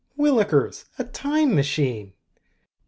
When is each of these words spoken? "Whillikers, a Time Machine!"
"Whillikers, 0.17 0.85
a 0.97 1.03
Time 1.03 1.53
Machine!" 1.55 2.13